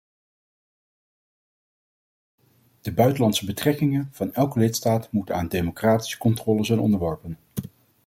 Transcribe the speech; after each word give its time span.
De 2.81 2.91
buitenlandse 2.93 3.45
betrekkingen 3.45 4.09
van 4.11 4.33
elke 4.33 4.59
lidstaat 4.59 5.11
moeten 5.11 5.35
aan 5.35 5.47
democratische 5.47 6.17
controle 6.17 6.63
zijn 6.65 6.79
onderworpen. 6.79 7.37